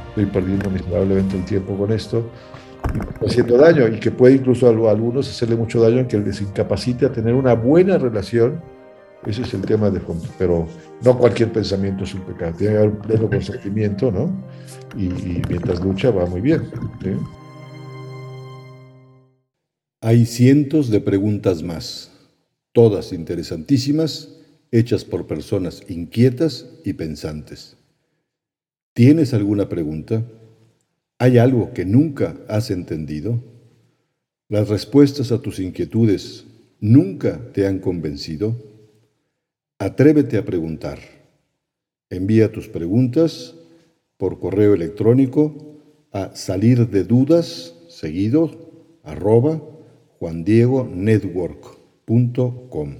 estoy 0.08 0.26
perdiendo 0.26 0.70
miserablemente 0.70 1.36
el 1.36 1.44
tiempo 1.44 1.76
con 1.76 1.90
esto 1.90 2.30
haciendo 3.24 3.56
daño 3.56 3.88
y 3.88 3.98
que 3.98 4.10
puede 4.10 4.36
incluso 4.36 4.66
a 4.66 4.90
algunos 4.90 5.28
hacerle 5.28 5.56
mucho 5.56 5.80
daño 5.80 5.98
en 6.00 6.06
que 6.06 6.18
les 6.18 6.40
incapacite 6.40 7.06
a 7.06 7.12
tener 7.12 7.34
una 7.34 7.54
buena 7.54 7.98
relación. 7.98 8.60
Ese 9.26 9.42
es 9.42 9.54
el 9.54 9.62
tema 9.62 9.90
de 9.90 10.00
fondo. 10.00 10.24
Pero 10.38 10.66
no 11.04 11.18
cualquier 11.18 11.52
pensamiento 11.52 12.04
es 12.04 12.14
un 12.14 12.22
pecado. 12.22 12.54
Tiene 12.56 12.74
que 12.74 12.78
haber 12.78 12.90
un 12.90 12.98
pleno 12.98 13.28
consentimiento, 13.28 14.10
¿no? 14.10 14.30
Y, 14.96 15.08
mientras 15.48 15.80
lucha 15.80 16.10
va 16.10 16.26
muy 16.26 16.40
bien. 16.40 16.62
Hay 20.00 20.26
cientos 20.26 20.90
de 20.90 21.00
preguntas 21.00 21.62
más, 21.62 22.12
todas 22.72 23.12
interesantísimas, 23.12 24.36
hechas 24.70 25.04
por 25.04 25.26
personas 25.26 25.82
inquietas 25.88 26.66
y 26.84 26.92
pensantes. 26.92 27.76
¿Tienes 28.94 29.34
alguna 29.34 29.68
pregunta? 29.68 30.22
¿Hay 31.18 31.38
algo 31.38 31.72
que 31.72 31.86
nunca 31.86 32.36
has 32.46 32.70
entendido? 32.70 33.42
¿Las 34.48 34.68
respuestas 34.68 35.32
a 35.32 35.40
tus 35.40 35.60
inquietudes 35.60 36.44
nunca 36.78 37.40
te 37.54 37.66
han 37.66 37.78
convencido? 37.78 38.54
Atrévete 39.78 40.36
a 40.36 40.44
preguntar. 40.44 40.98
Envía 42.10 42.52
tus 42.52 42.68
preguntas 42.68 43.54
por 44.18 44.38
correo 44.38 44.74
electrónico 44.74 45.78
a 46.12 46.36
salir 46.36 46.90
de 46.90 47.04
dudas 47.04 47.74
seguido 47.88 49.00
arroba 49.02 49.62
juandiegonetwork.com. 50.18 52.98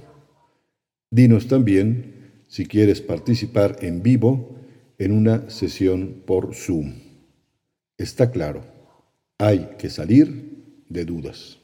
Dinos 1.11 1.47
también 1.47 2.31
si 2.47 2.65
quieres 2.65 3.01
participar 3.01 3.77
en 3.81 4.01
vivo 4.01 4.55
en 4.97 5.11
una 5.11 5.51
sesión 5.51 6.23
por 6.25 6.55
Zoom. 6.55 7.06
Está 7.97 8.29
claro, 8.29 8.63
hay 9.39 9.75
que 9.79 9.89
salir 9.89 10.83
de 10.87 11.03
dudas. 11.03 11.56